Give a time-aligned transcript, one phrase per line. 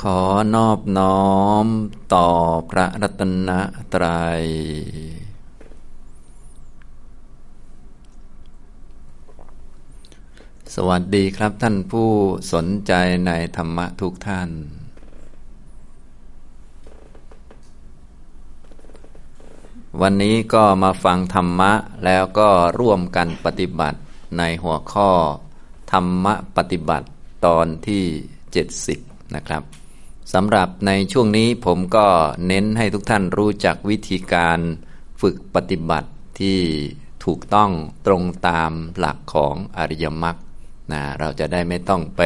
[0.00, 0.20] ขอ
[0.54, 1.30] นอบน้อ
[1.64, 1.66] ม
[2.14, 2.28] ต่อ
[2.70, 3.50] พระรัตน
[3.94, 4.42] ตรัย
[10.74, 12.10] สวัสดีครับท่านผู้
[12.52, 12.92] สนใจ
[13.26, 14.50] ในธรรมะทุกท่าน
[20.00, 21.72] วันนี้ก็มาฟังธรรมะ
[22.04, 22.48] แล้วก็
[22.80, 23.98] ร่วมกันปฏิบัติ
[24.38, 25.10] ในหัวข้อ
[25.92, 27.06] ธรรมะปฏิบัติ
[27.46, 28.04] ตอนที่
[28.70, 29.64] 70 นะครับ
[30.32, 32.06] สำหรับในช่วงนี้ผมก็
[32.46, 34.58] เน้นให้ทุกท่านรู้จักวิธีการ
[35.20, 36.60] ฝึกปฏิบัติที่
[37.24, 37.70] ถูกต้อง
[38.06, 40.36] ตรงตามหลักของอริยมรรค
[40.92, 42.22] นะเราจะได้ไม่ต้องไป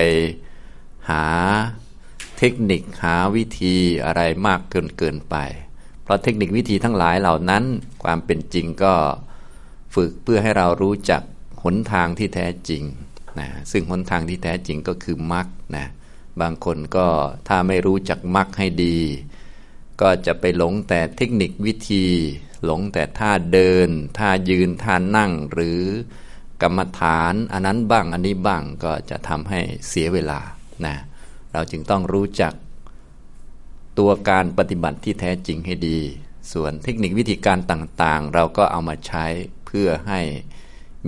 [1.11, 1.27] หา
[2.39, 5.37] เทคนิคหาวิธีอะไรมากเกินเกินไป
[6.03, 7.65] เพราะเทคนิควิธีทั้งหลายเหล่านั้น
[8.03, 8.95] ความเป็นจริงก็
[9.95, 11.23] ฝึกเพื่อให้เรารู้จัก
[11.63, 12.83] หนทางที่แท้จริง
[13.41, 15.47] นะซึ่งหนทางที่แท้จริงก็คือมรรค
[15.77, 15.87] นะ
[16.43, 17.09] บางคนก็
[17.49, 18.99] ถ้าไม่รู้จักมักให้ดี
[20.01, 22.07] ก็จะไปหลงแต่เทคนิควิธี
[22.65, 23.89] หลงแต่ท่าเดิน
[24.19, 25.83] ท่ายืนท่านั่งหรือ
[26.63, 30.41] กรรมฐานอันนั้นบ้างอันนี้บ้างก็จะทำให้เสียเวลา
[30.85, 30.97] นะ
[31.53, 32.53] เราจึงต้องรู้จัก
[33.99, 36.01] ตัวการปฏิบัติที่แท้จริงให้ดี
[36.53, 39.27] ส่วนเทคนิควิธีการต่างๆ เราก็เอามาใช้
[39.67, 40.21] เพื่อให้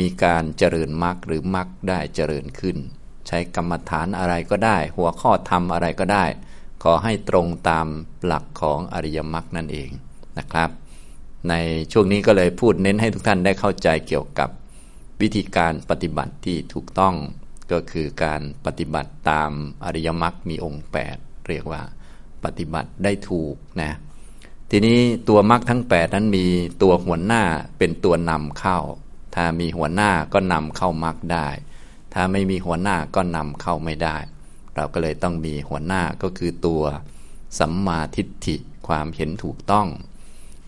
[0.00, 2.76] มีการเจริญมรรคหรือมรรคได้เจริญขึ้น
[3.32, 6.24] ช้กรรมฐานอะไรก็ได้ หัวข้อธรรมอะไรก็ได้
[6.82, 7.86] ขอให้ตรงตาม
[8.24, 9.90] หลักของอริยมรรคนั่นเอง
[10.38, 10.70] นะครับ
[11.48, 11.54] ใน
[11.92, 14.50] ช่วงนี้ก็เลยพูดเน้นให้ทุกท่านได้เข้าใจเกี่ยวกับ
[15.20, 17.14] วิธีการปฏิบัติที่ถูกต้อง
[17.72, 19.50] ก็คือการปฏิบัติตาม
[19.84, 21.82] อริยมรรคมีองค์ 8 เรียกว่า
[22.44, 23.92] ปฏิบัติได้ถูกนะ
[24.70, 26.46] ทีนี้ตัวมรรคทั้ง 8 นั้นมี
[26.82, 27.42] ตัวหัวหน้า
[27.78, 28.78] เป็นตัวนำเข้า
[29.34, 31.48] ถ้ามีหัวหน้าก็นำเข้ามรรคได้
[32.12, 34.16] ถ้าไม่มีหัวหน้าก็นำเข้าไม่ได้
[34.76, 36.82] เราก็เลยต้องมีหัวหน้าก็คือตัว
[37.58, 38.56] สัมมาทิฏฐิ
[38.88, 39.88] ความเห็นถูกต้อง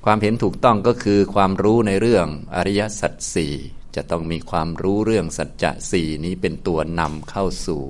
[0.04, 3.54] ความเห็นถูกต้องก็คือความรู้ในเรื่องอริยสัจสี่
[3.96, 7.82] จะต้องมีความรู้เรื่องสัจจะสี่นี้เป็นตัวนำเข้าสู่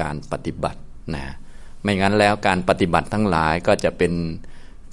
[0.00, 0.80] การปฏิบัติ
[1.14, 1.26] นะ
[1.82, 4.12] ไม่งั้นแล้วการปฏิบัติทั้งหลายก็จะเป็น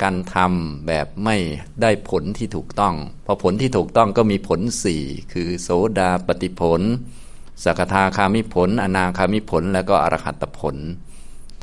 [0.04, 1.38] การทำแบบไม่
[1.82, 6.82] ได้ผลที่ถูกต้องเพราะผลที่ถูกต้องก็มีผลสี่คือโสดาปฏิผล
[7.64, 10.76] สกทาคามิผล อนาคามิผลแล้วก็อรหัตผล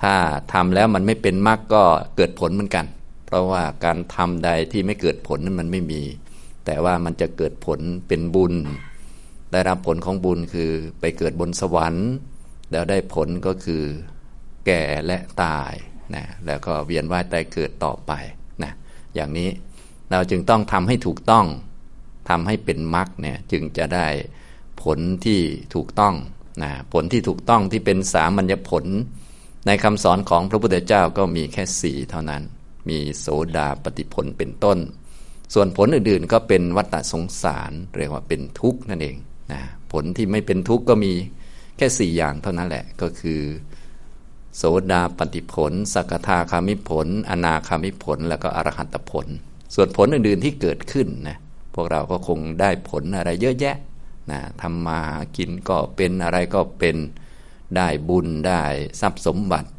[0.02, 0.14] ถ้า
[0.52, 1.84] ทำแล้วมันไม่เป็นมรรคก็
[2.16, 2.86] เกิดผลเหมือนกัน
[3.26, 6.02] เพราะว่าการทำใดที่ไม่เกิดผลนั้นมันไม่มี
[6.66, 8.54] แต่ว่ามันจะเกิดผลเป็นบุญ
[9.52, 10.70] ได้รับผลของบุญคือ
[11.00, 12.08] ไปเกิดบนสวรรค์
[12.72, 13.82] แล้วได้ผลก็คือ
[14.66, 15.72] แก่และตาย
[16.14, 18.12] นะแล้วก็เวียนว่ายตายเกิดต่อไป
[18.62, 18.72] นะ
[19.14, 19.48] อย่างนี้
[20.10, 21.46] เราจึงต้องทำให้ถูกต้อง
[22.28, 24.06] ทำให้เป็นมรรคเนี่ยจึงจะได้
[24.82, 25.40] ผลที่
[25.74, 26.14] ถูกต้อง
[26.62, 28.84] นะผลที่ถูกต้องที่เป็นสามัญญผล
[29.66, 32.42] ในคำสอนของพระพุทธเจ้าก็มีแค่สี่เท่านั้น
[32.88, 33.26] มีโส
[33.56, 34.78] ดาปฏิผลเป็นต้น
[35.54, 39.16] ส่วนผลอื่นๆ ก็เป็นวัฏสงสารเรียกว่าเป็นทุกข์นั่นเอง
[39.52, 39.60] นะ
[39.92, 41.12] ผลที่ไม่เป็นทุกข์ก็มี
[41.76, 43.40] แค่สี่อย่างเท่านั้นแหละก็คือ
[44.56, 44.62] โส
[44.92, 49.26] ดาปฏิผล สกทาคามิผล อนาคามิผล แล้วก็อรหัตผล
[49.74, 51.38] ส่วนผลอื่นๆที่เกิดขึ้นนะ
[51.74, 53.76] พวกเราก็คงได้ผลอะไรเยอะแยะ
[54.30, 55.00] นะทำมา
[55.36, 56.96] กินก็เป็นอะไรก็เป็น
[57.76, 58.62] ได้บุญได้
[59.00, 59.70] ทรัพย์สมบัติ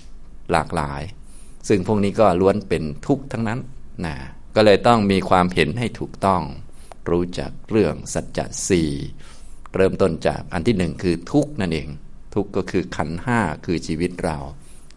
[0.51, 1.01] หลากหลาย
[1.67, 3.59] ซึ่งพวกนี้ก็ล้วนเป็นทุกข์ทั้งนั้น
[4.05, 4.15] นะ
[4.55, 6.41] ก็เลยต้องมีความเห็นให้ถูกต้อง
[7.09, 8.89] รู้จักเรื่องสัจจะสี่
[9.75, 11.87] เริ่มต้นจากอันที่หนึ่งคือทุกข์นั่นเอง
[12.35, 14.37] ทุกข์ก็คือขันห้าคือชีวิตเรา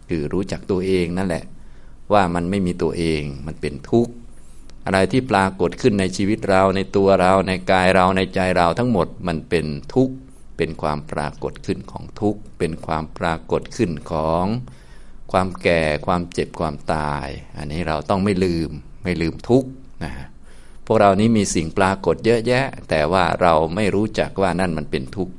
[0.09, 1.45] คือรู้จักตัวเองนั่นแหละ
[2.13, 4.13] ว่ามันไม่มีตัวเองมันเป็นทุกข์
[4.87, 10.15] อะไรที่ปรากฏขึ้นในชีวิตเราในตัวเราในกายเราในใจเราทั้งหมดมันเป็นทุกข์
[10.57, 14.45] เป็นความปรากฏขึ้นของทุกข์เป็นความปรากฏขึ้นของ
[15.31, 17.27] ความแก่ความเจ็บความตาย
[17.57, 18.69] อันนี้เราต้องไม่ลืม
[19.03, 19.69] ไม่ลืมทุกข์
[20.03, 20.13] นะ
[20.85, 25.33] พวกเรานี้มีสิ่งปรากฏเยอะแยะ แต่ว่าเราไม่รู้จักว่านั่นมันเป็นทุกข์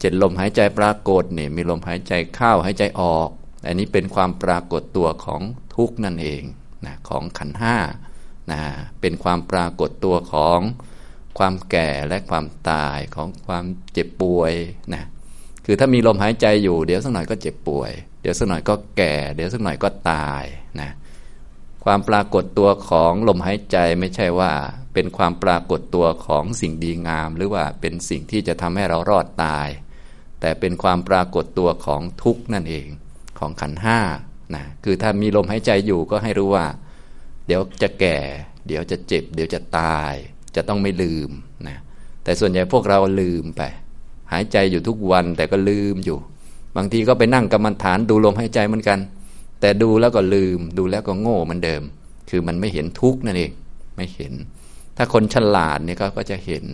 [0.00, 3.28] เจ็ดลมหายใจปรากฏเนี่ยมีลมหายใจเข้าหายใจออก
[3.66, 5.42] อันนี้เป็นความปรากฏตัวของ
[5.76, 6.42] ทุกข์นั่นเอง
[6.86, 7.76] นะของขันห้า
[8.50, 8.60] นะ
[9.00, 10.60] เป็นความปรากฏตัวของ
[11.38, 14.52] ความแก่และความตายของความเจ็บป่วย
[14.94, 15.04] นะ
[15.64, 17.92] คือถ้ามีลมหายใจอยู่ เดี๋ยวสักหน่อยก็เจ็บป่วย
[18.22, 20.44] เดี๋ยวสักหน่อยก็แก่ เดี๋ยวสักหน่อยก็ตาย
[20.80, 20.90] นะ
[21.84, 24.52] ความปรากฏตัวของลมหายใจไม่ใช่ว่า
[24.94, 29.68] เป็นความปรากฏตัวของสิ่งดีงาม หรือว่าเป็นสิ่งที่จะทำให้เรารอดตาย
[30.40, 32.86] แต่เป็นความปรากฏตัวของทุกข์นั่นเอง
[33.38, 34.00] ของขันห้า
[34.54, 36.66] นะคือถ้ามีลมหายใจอยู่ก็ให้รู้ว่า
[37.46, 38.18] เดี๋ยวจะแก่
[38.66, 40.14] เดี๋ยวจะเจ็บ เดี๋ยวจะตาย
[40.56, 41.30] จะต้องไม่ลืม
[41.68, 41.76] นะ
[42.24, 43.62] แต่ส่วนใหญ่พวกเราลืมไป
[44.32, 46.18] หายใจอยู่ทุกวันแต่ก็ลืมอยู่
[46.76, 48.98] บางทีก็ไปนั่งกรรมฐานดูลมหายใจเหมือนกัน
[49.60, 51.82] แต่ดูแล้วก็ลืม ดูแล้วก็โง่เหมือนเดิม
[52.30, 53.52] คือมันไม่เห็นทุกข์นั่นเอง
[53.96, 54.32] ไม่เห็น
[54.96, 56.64] ถ้าคนฉลาดเนี่ยก็จะเห็น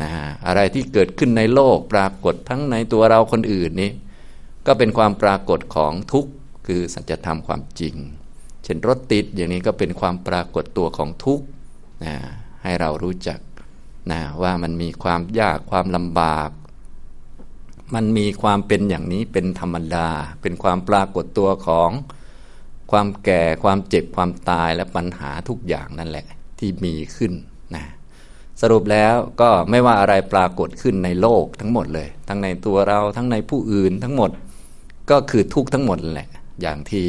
[0.00, 0.10] นะ
[0.46, 3.90] อะไรที่เกิดขึ้นในโลกปรากฏทั้งในตัวเราคนอื่นนี้
[4.66, 6.30] ก็เป็นความปรากฏของทุกข์
[6.66, 7.94] คือสัจธรรมความจริง
[8.64, 11.44] เช่นรถติดอย่างนี้ก็เป็นความปรากฏตัวของทุกข์
[12.04, 12.14] นะ
[12.62, 13.40] ให้เรารู้จัก
[14.10, 16.50] นะว่ามันมีความยากความลำบาก
[17.94, 20.08] มันมีความเป็นอย่างนี้เป็นธรรมดา
[20.42, 21.90] เป็นความปรากฏตัวของ
[22.90, 26.26] ความแก่ความเจ็บความตายและปัญหาทุกอย่างนั่นแหละ
[26.58, 27.32] ที่มีขึ้น
[27.74, 27.84] นะ
[28.60, 34.30] สรุปแล้วก็ไม่ว่าอะไรปรากฏขึ้นในโลกทั้งหมดเลย ทั้งในตัวเราทั้งในผู้อื่นทั้งหมด
[35.10, 36.28] ก็คือทุกทั้งหมดแหละ
[36.62, 37.06] อย่างที่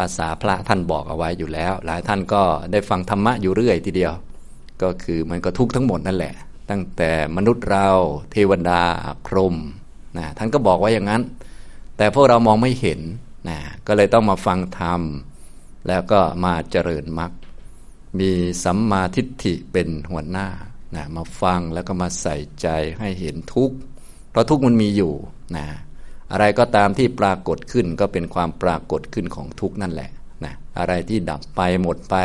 [0.00, 2.42] ภาษาพระท่านบอกเอาไว้อยู่แล้ว หลายท่านก็
[2.72, 4.12] ได้ฟังธรรมะอยู่เรื่อยทีเดียว
[4.82, 6.34] ก็คือมันก็ทุกทั้งหมดนั่นแหละ
[6.70, 7.88] ตั้งแต่มนุษย์เรา
[8.32, 8.82] เทวดา
[9.26, 9.56] พรหม
[10.18, 11.22] นะท่านก็บอกไว้อย่างนั้น
[11.96, 13.00] แต่พวกเรามองไม่เห็น
[13.48, 15.00] นะก็เลยต้องมาฟังธรรม
[15.88, 17.32] แล้วก็มาเจริญมรรค
[18.18, 18.30] มี
[18.64, 20.48] สัมมาทิฏฐิเป็นหัวหน้า
[20.94, 22.66] นะมาฟังแล้วก็มาใส่ใจ
[22.98, 23.76] ให้เห็นทุกข์
[24.30, 25.12] เพราะทุกข์มันมีอยู่
[25.56, 25.66] นะ
[26.32, 30.10] อะไรก็ตามที่ปรากฏขึ้นก็เป็นความปรากฏขึ้นของทุกข์นั่นแหละ
[30.44, 32.16] นะอะไรที่ดับไปหมดไป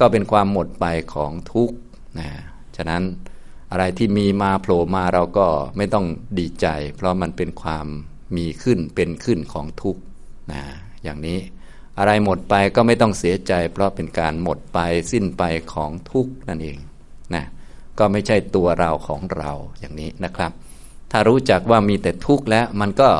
[0.00, 1.76] ก็เป็นความหมดไปของทุกข์
[2.18, 2.28] นะ
[2.76, 3.02] ฉะนั้น
[3.70, 6.06] อะไรที่มีมาโผล่มาเราก็ไม่ต้อง
[6.38, 6.66] ดีใจ
[6.96, 7.86] เพราะมันเป็นความ
[8.36, 10.00] มีขึ้นเป็นขึ้นของทุกข์
[10.52, 10.62] นะ
[11.02, 11.38] อย่างนี้
[11.98, 14.78] อะไรหมดไปก็ไม่ต้องเสียใจ เพราะเป็นการหมดไป
[15.12, 15.42] สิ้นไป
[15.72, 16.76] ของทุกข์นั่นเอง
[17.34, 17.44] นะ
[17.98, 20.52] ก็ไม่ใช่ตัวเราของเราอย่างนี้นะครับ
[21.14, 23.10] ถ้ารู้จักว่ามีแต่ทุกข์แล้วมันก็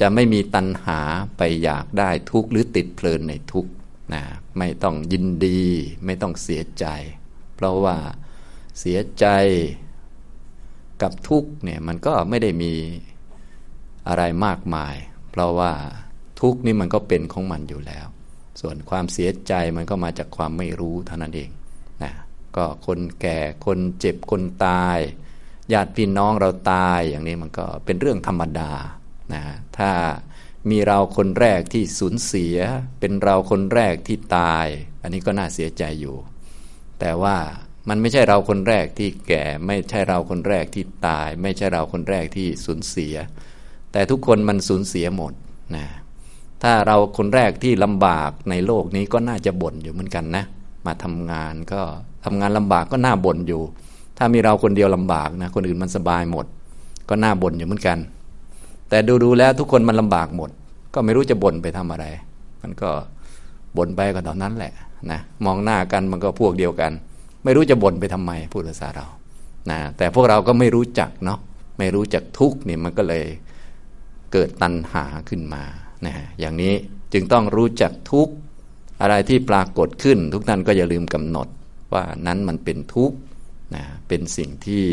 [0.00, 1.00] จะไม่มีตัณหา
[1.36, 3.70] ไปอยากได้ทุกข์หรือติดเพลินในทุกข์
[4.14, 4.22] นะ
[4.58, 5.62] ไม่ต้องยินดี
[6.04, 6.86] ไม่ต้องเสียใจ
[7.54, 7.96] เพราะว่า
[8.78, 9.26] เสียใจ
[11.02, 12.72] กับทุกข์เนี่ยมันก็ไม่ได้มี
[14.08, 14.94] อะไรมากมาย
[15.30, 15.72] เพราะว่า
[16.40, 18.06] ทุกข์นี่มันก็เป็นของมันอยู่แล้ว
[18.60, 21.50] ส่วนความเสียใจมันก็มาจากความไม่รู้เท่านั้นเอง
[22.02, 22.12] นะ
[22.56, 24.98] ก็คนแก่คนเจ็บคนตาย
[25.72, 28.72] ญาติพี่น้องเราตายอย่างนี้มันก็เป็นเรื่องธรรมดา
[29.34, 29.42] นะ
[29.78, 29.90] ถ้า
[30.70, 32.56] มีเราคนแรกที่สูญเสีย
[33.00, 34.66] เป็นเราคนแรกที่ตาย
[35.02, 36.16] อันนี้ก็น่าเสียใจอยู่
[37.00, 37.36] แต่ว่า
[37.88, 43.14] มันไม่ใช่เราคนแรกที่แก่ ไม่ใช่เราคนแรกที่ตาย ไม่ใช่เราคนแรกที่สูญเสีย
[43.92, 45.32] แต่ทุกคนมันสูญเสียหมด
[45.76, 45.86] นะ
[46.62, 50.44] ถ้าเราคนแรกที่ลำบากในโลกนี้ก็น่าจะบ่นอยู่เหมือนกันนะ
[50.86, 51.80] มาทำงานก็
[52.24, 53.62] ทำงานลำบากก็น่าบ่นอยู่
[54.18, 56.46] ถ้ามีเราคนเดียวลำบากนะคนอื่นมันสบายหมด
[57.08, 57.98] ก็น่าบ่นอยู่เหมือนกัน
[58.88, 60.50] แต่ดูดูแล้วทุกคนมันลำบากหมด
[60.94, 62.04] ก็ไม่รู้จะบ่นไปทำอะไร
[62.62, 62.90] มันก็
[63.76, 64.72] บ่นไปก็ตอนนั้นแหละ
[65.10, 66.92] นะมองหน้ากันมันก็พวกเดียวกัน
[67.44, 69.06] ไม่รู้จะบ่นไปทำไมพูดภาษาเรา
[69.70, 71.38] นะแต่พวกเราก็ไม่รู้จักเนาะ
[71.78, 73.24] ไม่รู้จักทุกเนี่ยมันก็เลย
[74.32, 75.62] เกิดตัณหาขึ้นมา
[76.04, 76.74] นะอย่างนี้
[77.12, 78.28] จึงต้องรู้จักทุก
[79.00, 81.48] อะไรที่ปรากฏขึ้น ทุกท่านก็อย่าลืมกำหนด
[81.92, 83.16] ว่านั้นมันเป็นทุกข์
[83.74, 84.86] นะเป็นสิ่งที่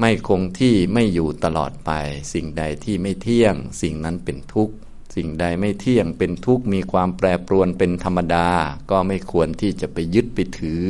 [0.00, 1.90] ไม่คงที่ไม่อยู่ตลอดไป
[2.32, 4.74] สิ่งใดที่ไม่เที่ยง สิ่งนั้นเป็นทุกข์
[5.16, 8.48] สิ่งใดไม่เที่ยงเป็นทุกข์ มีความแปรปรวนเป็นธรรมดา
[8.90, 10.84] ก็ไม่ควรที่จะไปยึดไปถือ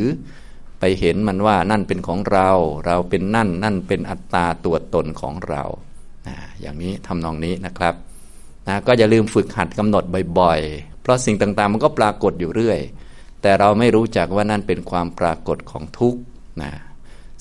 [0.81, 2.51] ไปเห็นมันว่านั่นเป็นของเรา
[2.87, 5.63] เราเป็นนั่น นั่นเป็นอัตตาตัวตนของเรา
[6.27, 7.95] นะอย่างนี้ทำนองนี้นะครับ
[8.69, 10.05] นะก็อย่าลืมฝึกหัดกำหนด
[10.39, 12.81] บ่อยๆ เพราะสิ่งต่างๆ มันก็ปรากฏอยู่เรื่อย
[13.47, 16.21] แต่เราไม่รู้จักว่านั่นเป็นความปรากฏของทุกข์
[16.63, 16.73] นะ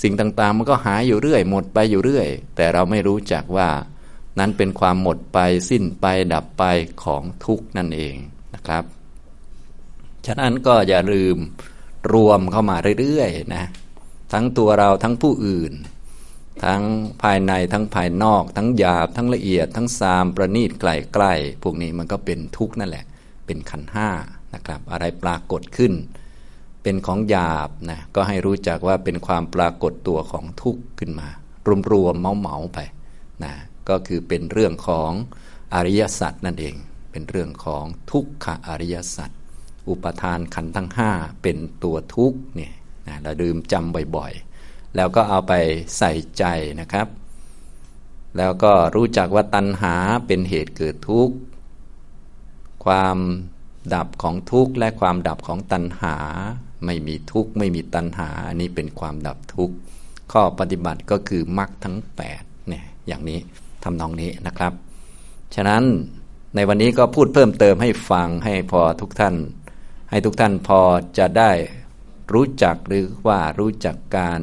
[0.02, 3.70] สิ่งต่างๆ มันก็หายอยู่เรื่อย หมดไปอยู่เรื่อย แต่เราไม่รู้จักว่า
[4.40, 6.64] นั้นเป็นความหมดไปสิ้นไปดับไป
[7.04, 8.16] ของทุกข์นั่นเอง
[8.56, 8.84] นะครับ
[10.26, 11.38] ฉะนั้นก็อย่าลืม
[12.14, 13.66] รวมเข้ามาเรื่อยๆนะ
[14.34, 15.74] ทั้งตัวเราทั้งผู้อื่น
[16.66, 16.82] ทั้ง
[17.22, 21.26] ภายในทั้งภายนอก ทั้งหยาบทั้งละเอียด ทั้งซามประณีตไกลใกล
[21.64, 23.06] พวกนี้มันก็เป็นทุกข์นั่นแหละ
[23.46, 24.10] เป็นขันห้า
[24.54, 25.94] นะครับ อะไรปรากฏขึ้น
[26.84, 31.28] เป็นของหยาบนะก็ให้รู้จักว่าเป็นความปรากฏตัวของทุกข์ขึ้นมา
[31.92, 32.80] รวมๆเมาๆไป
[33.44, 33.54] นะ
[33.90, 35.12] ก็คือเป็นเรื่องของ
[35.74, 36.76] อริยสัจนั่นเอง
[37.12, 39.30] เป็นเรื่องของทุกขอริยสัจ
[39.90, 42.74] อุปทานขันทั้งห้าเป็นตัวทุกข์เนี่ย
[43.08, 45.54] นะเราดื่มจำบ่อยๆ แล้วก็เอาไป
[45.98, 46.44] ใส่ใจ
[46.80, 47.08] นะครับ
[48.38, 49.96] แล้วก็รู้จักว่าตัณหา
[50.28, 51.36] เป็นเหตุเกิดทุกข์
[52.86, 53.18] ความ
[53.94, 56.16] ดับของทุกข์และความดับของตัณหา
[56.86, 59.76] ไม่มีทุกข์ไม่มีตัณหา อันนี้เป็นความดับทุกข์
[60.32, 61.98] ข้อปฏิบัติก็คือมรรคทั้ง
[62.34, 63.40] 8เนี่ยอย่างนี้
[63.84, 64.74] ทำนองนี้นะครับ
[65.56, 65.84] ฉะนั้น
[66.56, 69.36] ในวันนี้ก็พูดเพิ่มเติมให้ฟังให้พอทุกท่าน
[70.10, 70.80] ให้ทุกท่านพอ
[71.18, 71.52] จะได้
[72.34, 74.42] รู้จักหรือว่ารู้จักการ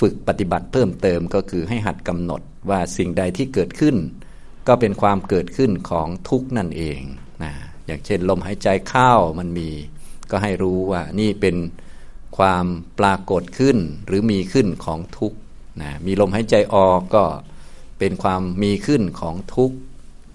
[0.00, 3.96] ฝึกปฏิบัติเพิ่มเติมก็คือให้หัดกำหนดว่าสิ่งใดที่เกิดขึ้น
[4.68, 7.00] ก็เป็นความเกิดขึ้นของทุกนั่นเอง
[7.42, 7.52] นะ
[7.86, 9.70] อย่างเช่น ลมหายใจเข้ามันมี
[10.30, 11.56] ก็ให้รู้ว่านี่เป็น
[12.36, 12.66] ความ
[12.98, 15.38] ปรากฏขึ้นหรือมีขึ้นของทุกข์
[15.82, 17.24] นะมีลมหายใจออกก็
[17.98, 19.76] เป็นความมีขึ้นของทุกข์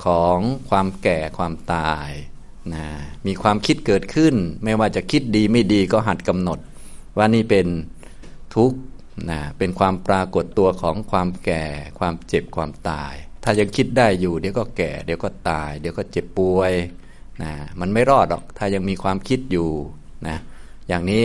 [0.05, 0.39] ของ
[0.69, 2.09] ความแก่ความตาย
[2.73, 2.87] นะ
[3.27, 6.59] มีความคิดเกิดขึ้น ไม่ว่าจะคิดดีไม่ดีก็หัดกำหนด
[7.17, 7.67] ว่านี่เป็น
[8.55, 8.77] ทุกข์
[9.29, 11.65] นะเป็นความปรากฏตัวของความแก่
[11.99, 13.13] ความเจ็บความตาย
[13.43, 16.73] ถ้ายังคิดได้อยู่เดี๋ยวก็แก่ เดี๋ยวก็ตาย เดี๋ยวก็เจ็บป่วย
[17.43, 19.69] นะมันไม่รอดหรอกถ้ายังมีความคิดอยู่
[20.27, 20.37] นะ
[20.87, 21.23] อย่างนี้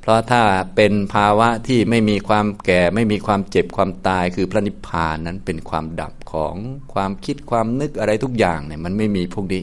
[0.00, 0.42] เพราะถ้า
[0.76, 6.54] เป็นภาวะที่ไม่มีความแก่ไม่มีความเจ็บความตายคือพระนิพพานนั้นเป็นความดับของ
[6.94, 9.62] ความคิดความนึกอะไรทุกอย่างเนี่ยมันไม่มีพวกนี้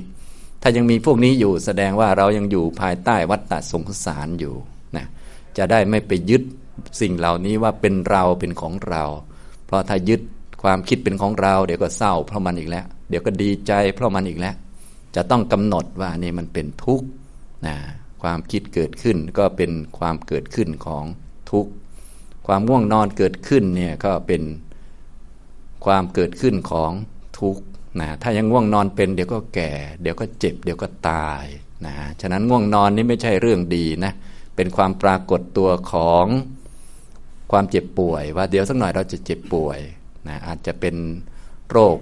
[0.61, 4.53] ถ้ายังมีพวกนี้อยู่แสดงว่าเรายังอยู่ภายใต้วัฏฏะสงสารอยู่
[4.95, 5.05] นะ
[5.57, 6.43] จะได้ไม่ไปยึด
[7.01, 9.03] สิ่งเหล่านี้ว่าเป็นเราเป็นของเรา
[9.65, 10.21] เพราะถ้ายึด
[10.63, 14.55] ความคิดเป็นของเรา เดี๋ยวก็เศร้าเพราะมันอีกแล้ว เดี๋ยวก็ดีใจเพราะมันอีกแล้ว
[15.15, 17.07] จะต้องกำหนดว่านี่มันเป็นทุกข์
[17.67, 17.75] นะ
[18.21, 21.05] ความคิดเกิดขึ้นก็เป็นความเกิดขึ้นของ
[21.51, 21.71] ทุกข์
[22.47, 24.41] ความง่วงนอนเกิดขึ้นเนี่ยก็เป็น
[25.85, 26.91] ความเกิดขึ้นของ
[27.39, 27.61] ทุกข์
[27.99, 31.45] นะถ้ายังง่วงนอนเป็นเดี๋ยวก็แก่ เดี๋ยวก็เจ็บ เดี๋ยวก็ตาย
[31.85, 34.13] นะฉะนั้นง่วงนอนนี่ไม่ใช่เรื่องดีนะ
[34.55, 36.25] เป็นความปรากฏตัวของ
[37.51, 39.79] ความเจ็บป่วย ว่าเดี๋ยวสักหน่อยเราจะเจ็บป่วย
[40.27, 40.95] นะอาจจะเป็น
[41.69, 41.97] โรค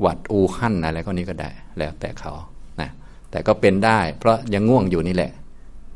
[0.00, 2.32] หวัดอูหั่นอะไรก็นี้ก็ได้ แล้วแต่เขา
[3.34, 5.32] แต่ก็เป็นได้ เพราะยังง่วงอยู่นี่แหละ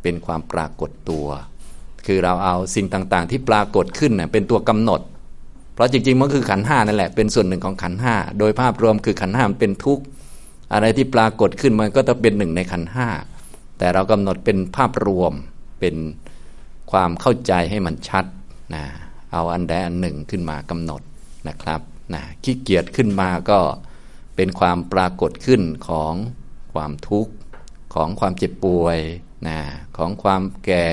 [0.02, 1.26] เป็นความปรากฏตัว
[2.07, 5.00] คือเราเอาสิ่งต่างๆ ที่ปรากฏขึ้นเน่ยเป็นตัวกำหนด
[5.75, 10.04] เพราะจริงๆมันคือขันห้านั่นแหละเป็นส่วนหนึ่งของขันห้าโดยภาพรวมคือขันห้ามันเป็นทุกข์
[10.73, 13.09] อะไรที่ปรากฏขึ้นมันก็ต้องเป็นหนึ่งในขันห้า
[13.78, 15.33] แต่เรากำหนดเป็นภาพรวม
[15.80, 15.97] เป็น
[16.90, 18.25] ความเข้าใจให้มันชัด
[18.75, 18.85] นะ
[19.33, 21.02] เอาอันใดอันหนึ่งขึ้นมากำหนด
[21.49, 21.80] นะครับ
[22.14, 23.59] นะขี้เกียจขึ้นมาก็
[24.37, 26.12] เป็นความปรากฏขึ้นของ
[26.73, 27.33] ความทุกข์
[27.95, 28.99] ของความเจ็บป่วย
[29.49, 29.59] นะ
[29.97, 30.89] ของความแก่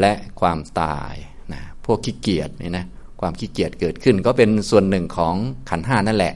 [0.00, 1.14] และความตาย
[1.52, 2.86] นะพวกขี้เกียจนี่นะ
[3.20, 5.34] ความขี้เกียจเกิดขึ้นก็เป็นส่วนหนึ่งของ
[5.70, 6.34] ขันห้านั่นแหละ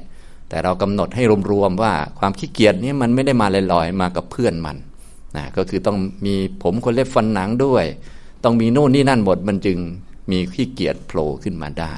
[0.49, 4.76] แต่เรากำหนดให้รวมๆว่าความขี้เกียจนี่มันไม่ได้มาลอยๆมากับเพื่อนมัน
[5.37, 7.85] นะก็คือต้องมีผมคนเล็บฟันหนังด้วย
[8.45, 9.78] ต้องมีโน่นนี่นั่นหมดมันจึง
[10.31, 11.95] มีขี้เกียจโผล่ขึ้นมาได้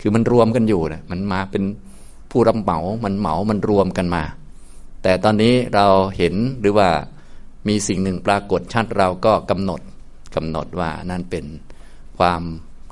[0.00, 1.62] คือมันรวมกันอยู่นะมันมาเป็น
[2.30, 4.22] ผู้รับเหมา มันเหมา มันรวมกันมา
[5.02, 5.86] แต่ตอนนี้เรา
[6.16, 6.90] เห็นหรือว่า
[7.68, 9.80] มีสิ่งหนึ่งปรากฏชัดเราก็กำหนด
[10.36, 11.46] กำหนดว่านั่นเป็น
[12.18, 12.42] ความ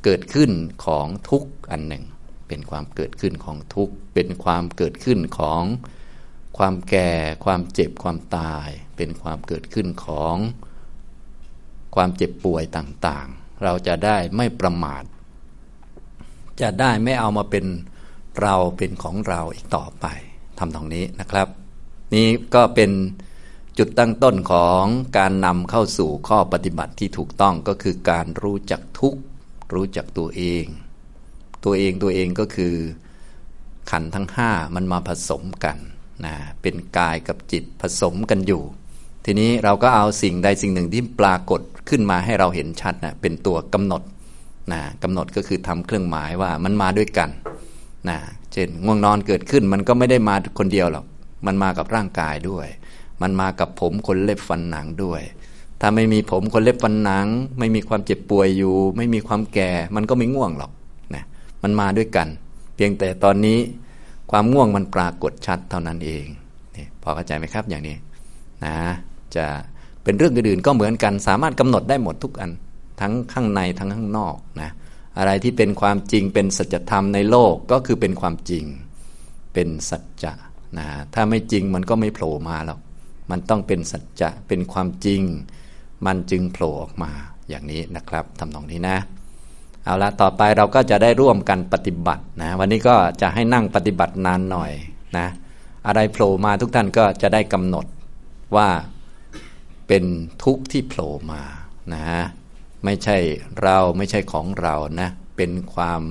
[0.04, 0.50] เกิดขึ้น
[0.84, 2.04] ของทุกอันหนึ่ง
[2.48, 5.62] เป็นความเกิดขึ้นของทุกเป็นความเกิดขึ้นของ
[6.58, 7.10] ความแก่
[7.44, 10.36] ความเจ็บความตาย เป็นความเกิดขึ้นของ
[11.94, 15.04] ความเจ็บป่วยต่างๆ เราจะได้ไม่ประมาท
[16.60, 17.66] จะได้ไม่เอามาเป็น
[18.42, 20.06] เราเป็นของเราอีกต่อไป
[20.58, 21.48] ทำตรงนี้นะครับ
[22.14, 22.90] นี่ก็เป็น
[23.78, 24.84] จุดตั้งต้นของ
[25.18, 29.14] การนำเข้าสู่ข้อปฏิบัติที่ถูกต้องก็คือการรู้จักทุก
[29.74, 30.64] รู้จักตัวเอง
[31.64, 32.74] ตัวเองตัวเองก็คือ
[33.90, 35.76] ขันทั้งห้ามันมาผสมกัน
[36.24, 38.62] นะเป็นกายกับจิตผสมกันอยู่
[39.24, 44.02] ทีนี้เราก็เอาสิ่งใดสิ่งหนึ่งที่ปรากฏขึ้นมาให้เราเห็นชัดนะเป็นตัวกำหนด
[44.72, 47.30] นะกำหนดก็คือทำเครื่องหมายว่ามันมาด้วยกัน
[48.08, 48.18] นะ
[48.52, 51.04] เช่นง่วงนอนเกิดขึ้นมันก็ไม่ได้มาคนเดียวหรอก
[51.46, 52.66] มันมากับร่างกายด้วย
[53.22, 55.22] มันมากับผมขนเล็บฟันหนังด้วย
[55.80, 57.26] ถ้าไม่มีผมขนเล็บฟันหนัง
[57.58, 60.72] ไม่มีความเจ็บป่วยอยู่ ไม่มีความแก่ มันก็ไม่ง่วงหรอก
[61.14, 61.24] นะ
[61.62, 62.28] มันมาด้วยกัน
[62.74, 63.58] เพียงแต่ตอนนี้
[64.30, 66.26] ความง่วงมันปรากฏชัดเท่านั้นเอง
[66.76, 67.96] นี่พอเข้าใจไหมครับอย่างนี้
[68.64, 68.76] นะ
[69.36, 69.46] จะ
[70.02, 72.50] เป็นเรื่องอื่นๆก็เหมือนกัน สามารถกำหนดได้หมดทุกอัน
[73.00, 74.70] ทั้งข้างในทั้งข้างนอกนะ
[75.18, 78.64] อะไรที่เป็นความจริงเป็นสัจธรรมในโลกก็คือเป็นความจริง
[79.54, 80.32] เป็นสัจจะ
[80.78, 82.80] นะถ้าไม่จริงมันก็ไม่โผล่มาหรอก
[83.30, 85.22] มันต้องเป็นสัจจะเป็นความจริง
[86.06, 87.10] มันจึงโผล่ออกมา
[87.48, 88.98] อย่างนี้นะครับทำตรงนี้นะ
[89.84, 94.72] เอาละต่อไปเราก็จะได้ร่วมกันปฏิบัตินะ วันนี้ก็จะให้นั่งปฏิบัตินานหน่อย
[95.16, 95.26] นะ
[95.86, 97.86] อะไรโผล่มาทุกท่านก็จะได้กำหนด
[98.56, 98.68] ว่า
[99.88, 100.04] เป็น
[100.44, 101.42] ทุกข์ที่โผล่มา
[101.94, 102.06] นะ
[102.84, 103.16] ไม่ใช่
[103.62, 106.02] เราไม่ใช่ของเรานะ เป็นความ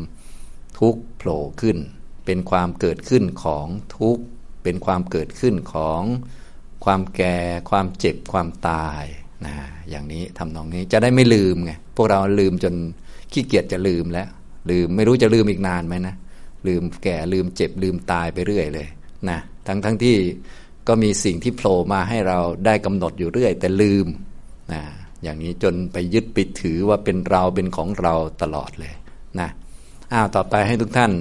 [0.80, 1.78] ทุกข์โผล่ขึ้น
[2.26, 4.24] เป็นความเกิดขึ้นของทุกข์
[4.66, 6.02] เป็นความเกิดขึ้นของ
[6.86, 7.38] ความแก่
[7.70, 9.04] ความเจ็บความตาย
[9.46, 9.56] นะ
[9.90, 12.74] อย่างนี้ทำนองนี้จะได้ไม่ลืมไงพวกเราลืมจน
[13.32, 14.28] ขี้เกียจจะลืมแล้ว
[14.72, 16.16] ลืมไม่รู้จะลืมอีกนานไหมนะ
[16.68, 18.88] ลืมแก่ลืมเจ็บลืมตายไปเรื่อยเลย
[19.30, 20.16] นะทั้งทั้งที่
[20.88, 24.06] ก็มีสิ่งที่โผล่มาให้เราได้กำหนดอยู่เรื่อย แต่ลืม
[24.74, 24.82] นะ
[25.24, 28.94] อย่างนี้จนไปยึดไปถือว่าเป็นเราเป็นของเราตลอดเลย
[29.40, 29.50] นะ
[30.14, 31.12] อ้าวต่อไปให้ทุกท่าน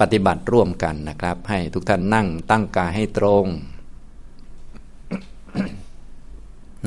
[0.00, 3.46] ปฏิบัติร่วมกันนะครับ ให้ทุกท่านนั่งตั้งกายให้ตรง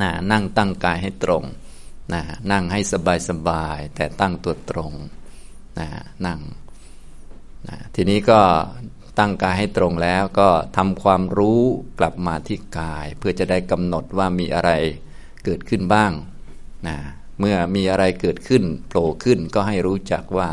[0.00, 1.44] นะนั่งตั้งกายให้ตรง
[2.12, 2.22] นะ
[2.52, 4.92] นั่งให้สบายสบายแต่ตั้งตัวตรง
[5.78, 5.88] นะ
[6.26, 6.40] นั่ง
[7.68, 8.40] นะทีนี้ก็
[9.18, 11.62] ตั้งกายให้ตรงแล้วก็ทำความรู้
[11.98, 14.70] กลับมาที่กาย เพื่อจะได้กำหนดว่ามีอะไร
[15.44, 16.12] เกิดขึ้นบ้าง
[16.86, 16.96] นะ
[17.40, 20.50] เมื่อมีอะไรเกิดขึ้นโผล่ขึ้นก็ให้รู้จักว่า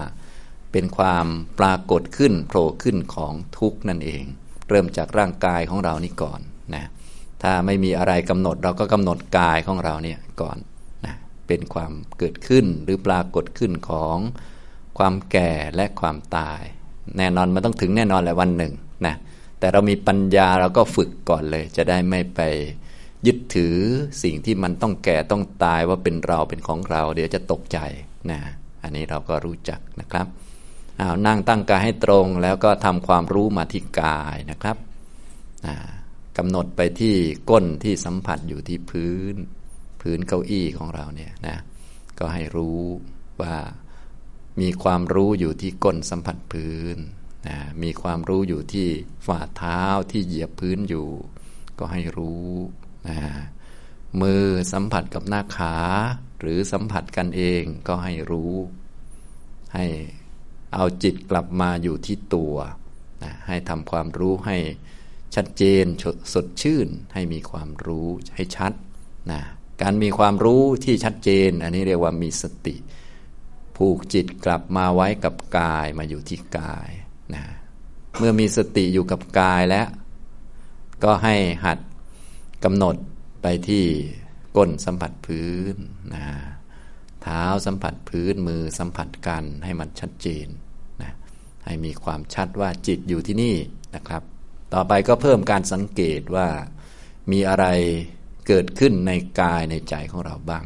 [0.74, 1.26] เป็นความ
[1.60, 4.24] ปรากฏขึ้นโผล่ขึ้นของทุกข์นั่นเอง
[4.70, 6.40] เริ่มจากร่างกายของเรานี่ก่อน
[6.76, 6.86] นะ
[7.44, 10.58] ถ้าไม่มีอะไรกำหนดเราก็กำหนดกายของเราเนี่ยก่อน
[11.06, 11.16] นะ
[11.48, 14.18] เป็นความเกิดขึ้นหรือปรากฏขึ้นของ
[14.98, 16.62] ความแก่และความตาย
[17.18, 18.74] แน่นอนมันต้องถึงแน่นอนแหละวันหนึ่ง
[19.06, 19.16] นะ
[19.60, 22.40] แต่เรามีปัญญาเราก็ฝึกก่อนเลย จะได้ไม่ไป
[23.28, 23.76] ยึดถือ
[24.24, 27.80] สิ่งที่มันต้องแก่ต้องตายว่าเป็นเราเป็นของเรา เดี๋ยวจะตกใจ
[28.32, 28.40] นะ
[28.84, 30.28] อันนี้เราก็รู้จักนะครับ
[31.00, 34.78] อานั่งตั้งกายให้ตรงแล้วก็ทำความรู้มาที่กายนะครับ
[36.38, 37.16] กำหนดไปที่
[37.50, 39.36] ก้นที่สัมผัสอยู่ที่พื้น
[40.02, 41.58] พื้นเก้าอี้ของเราเนี่ยนะ
[42.20, 42.82] ก็ให้รู้
[43.42, 43.56] ว่า
[44.62, 46.98] มีความรู้อยู่ที่ก้นสัมผัสพื้น
[47.48, 48.88] นะมีความรู้อยู่ที่
[49.26, 49.82] ฝ่าเท้า
[50.12, 51.08] ที่เหยียบพื้นอยู่
[51.80, 52.50] ก็ให้รู้
[53.10, 53.20] นะ
[54.22, 55.76] มือสัมผัสกับหน้าขา
[56.40, 58.54] หรือสัมผัสกันเองก็ให้รู้
[59.76, 59.86] ให้
[60.76, 62.56] เอาจิตกลับมาอยู่ที่ตัว
[63.24, 64.58] นะให้ทำความรู้ให้
[65.36, 65.86] ชัดเจน
[66.34, 68.74] สดชื่น ให้มีความรู้ให้ชัด
[69.32, 69.42] นะ
[69.82, 72.76] การมีความรู้ที่ชัดเจน อันนี้เรียกว่ามีสติ
[73.78, 76.90] ผูกจิตกลับมาไว้กับกายมาอยู่ที่กาย
[77.34, 77.44] นะ
[78.18, 79.88] เมื่อมีสติอยู่กับกายแล้ว
[81.04, 81.80] ก็ให้หัด
[82.64, 82.96] กำหนด
[83.42, 83.86] ไปที่
[84.58, 85.76] ก้นสัมผัสพื้น
[86.14, 86.24] นะ
[87.24, 90.48] เท้าสัมผัสพื้นมือสัมผัสกันให้มันชัดเจน
[91.02, 91.14] นะ
[91.66, 93.56] ให้มีความชัดว่าจิตอยู่ที่นี่
[93.96, 94.24] นะครับ
[94.74, 96.48] ต่อไปก็เพิ่มการสังเกตว่า
[97.32, 97.66] มีอะไร
[98.48, 100.66] เกิดขึ้นในกายในใจของเราบ้าง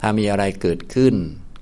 [0.00, 1.14] ถ้ามีอะไรเกิดขึ้น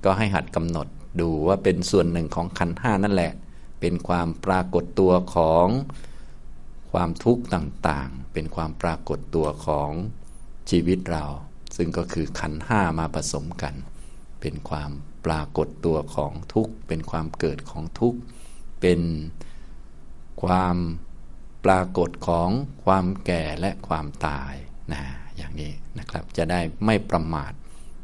[0.03, 0.87] ก็ให้หัดกำหนด
[1.21, 3.31] ดูว่าเป็นส่วนหนึ่งของขันห้านั่นแหละ
[3.79, 5.67] เป็นความปรากฏตัวของ
[6.91, 9.91] ความทุกข์ต่างๆ เป็นความปรากฏตัวของ
[10.69, 11.25] ชีวิตเรา
[11.77, 13.73] ซึ่งก็คือขันห้ามาผสมกัน
[14.41, 14.91] เป็นความ
[15.25, 18.19] ปรากฏตัวของทุกข์ เป็นความเกิดของทุกข์
[18.81, 19.01] เป็น
[20.43, 20.75] ความ
[21.65, 22.49] ปรากฏของ
[22.85, 24.53] ความแก่และความตาย
[24.93, 25.03] นะ
[25.37, 27.51] อย่างนี้นะครับ จะได้ไม่ประมาท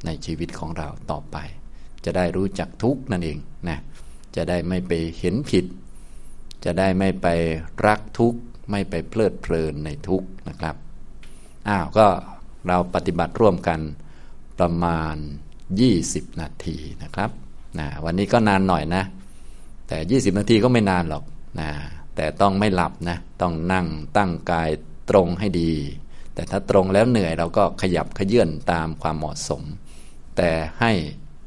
[0.06, 1.38] ในชีวิตของเราต่อไป
[2.06, 3.38] จะได้รู้จักทุกข์นั่นเอง
[3.70, 3.80] นะ
[4.36, 5.66] จะได้ไม่ไปเห็นผิด
[6.66, 7.28] จะได้ไม่ไป
[7.88, 8.40] รักทุกข์
[8.72, 10.76] ไม่ไปเพลิดเพลินในทุกนะครับ
[11.68, 12.08] อ้าวก็
[12.68, 13.80] เราปฏิบัติร่วมกัน
[14.60, 15.16] ประมาณ
[15.82, 17.30] 20 นาทีนะครับ
[17.80, 19.04] นะวันนี้ก็นานหน่อยนะ
[19.88, 21.24] แต่ 20 นาทีก็ไม่นานหรอก
[21.60, 21.70] นะ
[22.16, 24.70] แต่ต้องไม่หลับนะ ต้องนั่งตั้งกาย
[25.10, 25.74] ตรงให้ดี
[26.34, 29.64] แต่ถ้าตรงแล้วเหนื่อยเราก็ขยับขยื่นตามความเหมาะสม
[30.38, 30.92] แต่ให้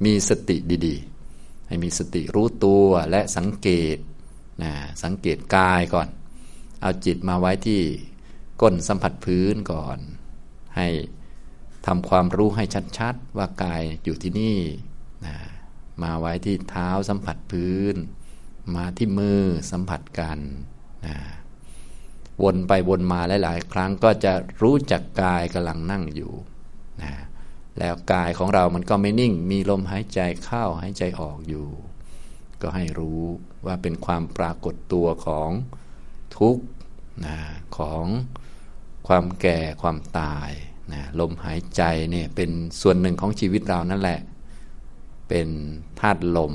[0.04, 3.96] มีสติดีๆ ให้มีสติรู้ตัวและสังเกต
[4.62, 6.08] นะสังเกตกายก่อน
[6.82, 7.80] เอาจิตมาไว้ที่
[8.60, 9.98] ก้นสัมผัสพื้นก่อน
[10.76, 10.86] ให้
[11.86, 12.64] ทำความรู้ให้
[12.98, 14.58] ชัดๆ ว่ากายอยู่ที่นี่
[15.26, 15.36] นะ
[16.02, 17.94] มาไว้ที่เท้าสัมผัสพื้น
[18.74, 20.38] มาที่มือสัมผัสกัน
[21.06, 21.16] นะ
[22.42, 26.32] วนไปวนมาหลายๆ ครั้งก็จะรู้จักกายกำลังนั่งอยู่
[27.02, 27.12] นะ
[27.78, 31.68] แล้วกายของเรามันก็ไม่นิ่ง มีลมหายใจเข้าหายใจออกอยู่
[32.62, 33.22] ก็ให้รู้
[33.66, 35.50] ว่าเป็นความปรากฏตัวของ
[36.36, 36.64] ทุกข์
[37.26, 37.38] นะ
[37.78, 38.04] ของ
[39.06, 40.50] ความแก่ความตาย
[40.92, 44.20] นะลมหายใจเนี่ยเป็นส่วนหนึ่งของชีวิตเรานั่นแหละ
[45.28, 45.48] เป็น
[46.00, 46.54] ธาตุลม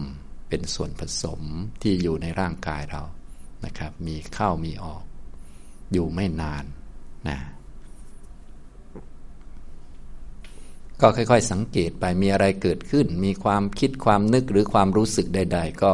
[0.50, 1.42] เป็นส่วนผสม
[1.82, 3.04] ที่อยู่ในร่างกายเรา
[3.66, 5.04] นะครับ มีเข้ามีออก
[5.94, 6.64] อยู่ไม่นาน
[7.30, 7.38] นะ
[11.02, 15.94] ก็ค่อยๆ สังเกตไปมีอะไรเกิดขึ้น มีความคิดความนึกหรือความรู้สึกใด ๆ ก็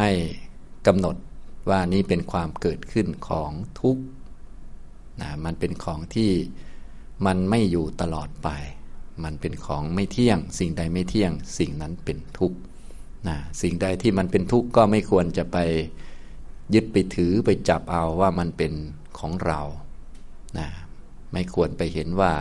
[0.00, 0.10] ให้
[0.86, 1.16] กำหนด
[1.70, 4.02] ว่านี้เป็นความเกิดขึ้นของทุกข์
[5.20, 6.30] นะมันเป็นของที่
[7.26, 8.48] มันไม่อยู่ตลอดไป
[9.24, 12.58] มันเป็นของไม่เที่ยง สิ่งใดไม่เที่ยง สิ่งนั้นเป็นทุกข์
[13.28, 15.56] นะสิ่งใดที่มันเป็นทุกข์ก็ไม่ควรจะไป
[16.74, 18.72] ยึดไปถือไปจับเอาว่ามันเป็น
[19.18, 19.60] ของเรา
[20.58, 20.68] นะ
[21.32, 22.32] ไม่ควรไปเห็นว่า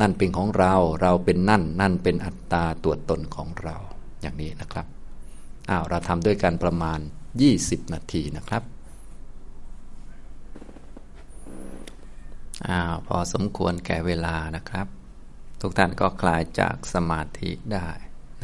[0.00, 3.76] นั่นเป็นของเรา เราเป็นนั่น นั่นเป็นอัตตาตัวตนของเรา
[4.20, 4.86] อย่างนี้นะครับ
[5.70, 6.98] อ้าว เราทำด้วยกันประมาณ
[7.46, 8.62] 20 นาทีนะครับ
[12.68, 14.86] อ้าวพอสมควรแก่เวลานะครับ
[15.60, 17.88] ทุกท่านก็คลายจากสมาธิได้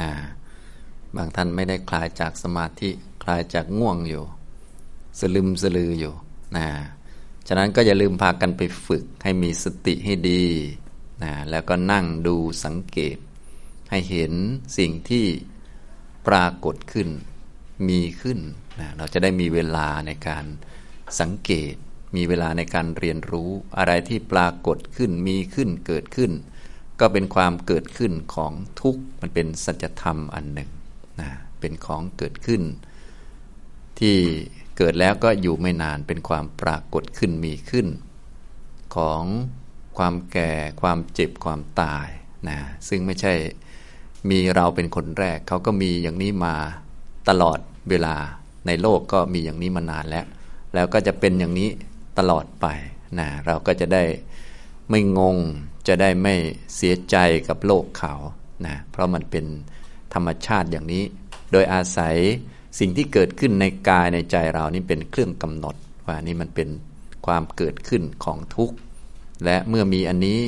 [0.00, 0.12] นะ
[1.16, 2.90] บางท่านไม่ได้คลายจากสมาธิ
[3.22, 4.24] คลายจากง่วงอยู่
[5.20, 6.14] สลึมสลืออยู่
[6.56, 6.68] นะ
[7.48, 10.44] ฉะนั้นก็อย่าลืมพากันไปฝึกให้มีสติให้ดี
[11.22, 13.18] นะแล้วก็นั่งดูสังเกต
[13.90, 14.32] ให้เห็น
[14.78, 15.26] สิ่งที่
[16.26, 17.08] ปรากฏขึ้น
[17.88, 18.38] มีขึ้น
[18.80, 20.44] นะเราจะได้มีเวลาในการ
[21.20, 21.74] สังเกต
[22.16, 26.32] มีเวลาในการเรียนรู้อะไรที่ปรากฏขึ้นมีขึ้นเกิดขึ้น
[27.00, 30.70] ก็เป็นความเกิดขึ้นของทุกข์มันเป็นสัจธรรมอันหนึ่ง
[31.20, 32.62] นะเป็นของเกิดขึ้น
[34.00, 34.16] ที่
[34.78, 37.86] เกิดแล้วก็อยู่ไม่นานเป็นความปรากฏขึ้นมีขึ้น
[38.96, 39.22] ของ
[39.98, 42.08] ความแก่ความเจ็บความตาย
[42.48, 43.34] นะซึ่งไม่ใช่
[44.30, 46.54] มีเราเป็นคนแรก เขาก็มีอย่างนี้มา
[47.28, 47.58] ตลอด
[47.90, 48.16] เวลา
[48.66, 50.26] ในโลกก็มีอย่างนี้มานานแล้ว
[50.74, 51.70] แล้วก็จะเป็นอย่างนี้
[52.18, 52.66] ตลอดไป
[53.18, 54.04] นะเราก็จะได้
[54.90, 55.36] ไม่งง
[55.88, 56.34] จะได้ไม่
[56.76, 57.16] เสียใจ
[57.48, 58.14] กับโลกเขา
[58.66, 59.44] นะเพราะมันเป็น
[60.14, 61.04] ธรรมชาติอย่างนี้
[61.52, 62.16] โดยอาศัย
[62.78, 65.74] สิ่งที่เกิดขึ้นในกายในใจเรานี่เป็นเครื่องกำหนด
[66.06, 66.68] ว่านี่มันเป็น
[67.26, 68.76] ความเกิดขึ้นของทุกข์
[69.44, 70.40] และเมื่อมีอันนี้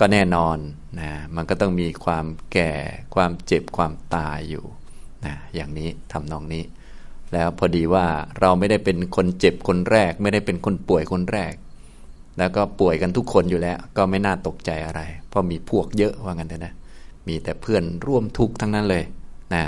[0.00, 0.56] ก็แน่นอน
[1.00, 2.72] นะมันก็ต้องมีความแก่
[3.14, 4.64] ความเจ็บความตายอยู่
[5.26, 6.62] นะอย่างนี้ทำนองนี้
[7.34, 8.06] แล้วพอดีว่า
[8.40, 11.52] เราไม่ได้เป็นคนเจ็บคนแรก ไม่ได้เป็นคนป่วยคนแรก
[12.38, 16.74] แล้วก็ป่วยกันทุกคนอยู่แล้ว ก็ไม่น่าตกใจอะไร เพราะมีพวกเยอะว่างั้นเถอะนะ
[17.28, 19.04] มีแต่เพื่อนร่วมทุกข์ทั้งนั้นเลย
[19.54, 19.64] นะ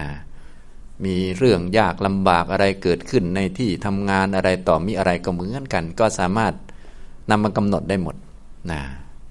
[1.04, 6.54] มีเรื่องยากลำบากอะไรเกิดขึ้นในที่ทำงานอะไรต่อมีอะไรก็เหมือนกัน ก็สามารถ
[7.30, 8.16] นำมากำหนดได้หมด
[8.72, 8.82] นะ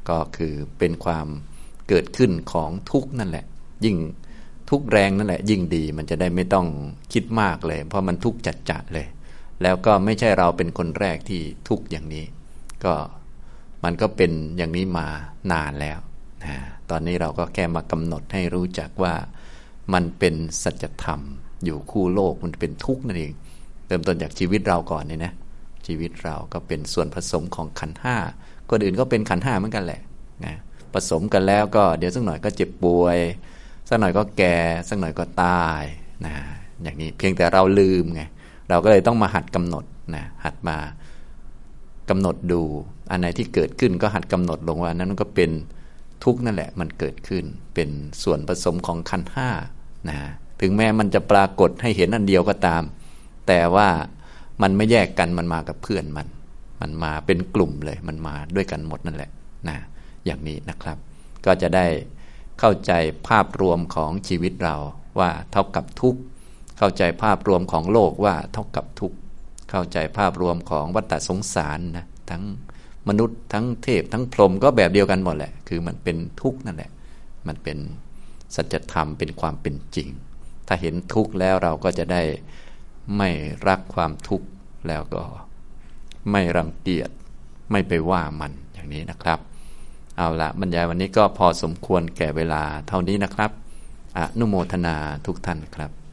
[0.10, 1.28] ก็คือเป็นความ
[1.90, 3.46] เกิดขึ้นของทุกนั่นแหละ
[3.86, 3.98] ยิ่ง
[4.70, 6.68] ทุกแรงนั่นแหละ ยิ่งดีมันจะได้ไม่ต้อง
[7.14, 9.08] คิดมากเลย เพราะมันทุกจัดจัดเลย
[9.62, 12.26] แล้วก็ไม่ใช่เราเป็นคนแรกที่ทุกอย่างนี้
[12.86, 12.94] ก็
[13.84, 15.08] มันก็เป็นอย่างนี้มา
[15.52, 16.00] นานแล้ว
[16.44, 16.56] นะ
[16.90, 19.14] ตอนนี้เราก็แค่มากำหนดให้รู้จักว่า
[19.94, 21.22] มันเป็นสัจธรรม
[21.66, 23.34] อยู่คู่โลกมันเป็นทุกข์นั่นเอง
[23.88, 25.34] เริ่มต้นจากชีวิตเราก่อนเนี่ยนะ
[25.88, 28.18] ชีวิตเราก็เป็นส่วนผสมของขันห้า
[28.70, 30.02] คนอื่นก็เป็นขันห้าเหมือนกันแหละ
[30.46, 30.56] นะ
[30.94, 33.18] ผสมกันแล้วก็เดี๋ยวสักหน่อยก็เจ็บป่วย
[33.88, 34.58] สักหน่อยก็แก่
[34.90, 35.84] สักหน่อยก็ตาย
[36.26, 36.36] นะ
[36.84, 38.22] อย่างนี้เพียงแต่เราลืมไง
[38.70, 40.78] เราก็เลยต้องมาหัดกำหนดนะหัดมา
[42.10, 42.62] กำหนดดู
[43.12, 45.52] อันไหนที่เกิดขึ้นก็หัดกำหนดลงว่านั้นก็เป็น
[46.24, 47.44] ทุกนั่นแหละมันเกิดขึ้น
[47.74, 47.90] เป็น
[48.24, 49.50] ส่วนผสมของขันห้า
[50.10, 50.18] นะ
[50.62, 52.84] ถึงแม้มันจะปรากฏให้เห็นอันเดียวก็ตาม
[53.48, 53.90] แต่ว่า
[54.62, 56.28] มันไม่แยกกันมันมากับเพื่อนมัน
[56.82, 59.30] มันมาเป็นกลุ่มเลยมันมาด้วยกันหมดนั่นแหละ
[59.70, 59.78] นะ
[60.26, 60.98] อย่างนี้นะครับ
[61.46, 61.86] ก็จะได้
[62.60, 62.94] เข้าใจ
[63.28, 64.76] ภาพรวมของชีวิตเรา
[65.20, 66.20] ว่าเท่ากับทุกข์
[66.78, 69.18] เข้าใจภาพรวมของโลกว่าเท่ากับทุกข์
[69.70, 72.44] เข้าใจภาพรวมของวัฏสงสารนะทั้ง
[73.08, 76.92] มนุษย์ทั้งเทพทั้งพรหมก็แบบเดียวกันหมดแหละ คือมันเป็นทุกข์นั่นแหละ
[77.48, 77.78] มันเป็น
[78.56, 80.10] สัจธรรมเป็นความเป็นจริง
[80.68, 82.22] ถ้าเห็นทุกข์แล้วเราก็จะได้
[83.18, 83.30] ไม่
[83.68, 84.48] รักความทุกข์
[84.88, 85.24] แล้วก็
[86.32, 87.10] ไม่รังเกียจ
[87.72, 89.40] ไม่ไปว่ามันอย่างนี้นะครับ
[90.18, 93.52] เอาละบรรยายวันนี้ก็พอสมควรแก่เวลาเท่านี้นะครับ
[94.18, 96.05] อนุโมทนาทุกท่านครับ